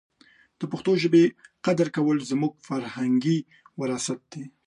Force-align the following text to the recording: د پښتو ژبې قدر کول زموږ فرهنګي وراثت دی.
د 0.59 0.61
پښتو 0.71 0.91
ژبې 1.03 1.23
قدر 1.65 1.87
کول 1.95 2.17
زموږ 2.31 2.53
فرهنګي 2.67 3.37
وراثت 3.79 4.19
دی. 4.31 4.43